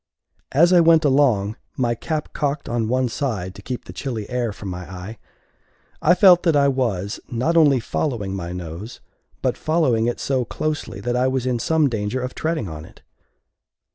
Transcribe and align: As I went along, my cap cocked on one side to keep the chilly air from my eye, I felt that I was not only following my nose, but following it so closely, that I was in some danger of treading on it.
As 0.51 0.73
I 0.73 0.79
went 0.79 1.05
along, 1.05 1.57
my 1.77 1.93
cap 1.93 2.33
cocked 2.33 2.67
on 2.67 2.87
one 2.87 3.07
side 3.07 3.53
to 3.53 3.61
keep 3.61 3.85
the 3.85 3.93
chilly 3.93 4.27
air 4.31 4.51
from 4.51 4.69
my 4.69 4.91
eye, 4.91 5.19
I 6.01 6.15
felt 6.15 6.41
that 6.41 6.55
I 6.55 6.67
was 6.69 7.19
not 7.29 7.55
only 7.55 7.79
following 7.79 8.33
my 8.33 8.51
nose, 8.51 8.99
but 9.43 9.55
following 9.57 10.07
it 10.07 10.19
so 10.19 10.43
closely, 10.43 11.01
that 11.01 11.15
I 11.15 11.27
was 11.27 11.45
in 11.45 11.59
some 11.59 11.87
danger 11.87 12.19
of 12.19 12.33
treading 12.33 12.67
on 12.67 12.83
it. 12.83 13.03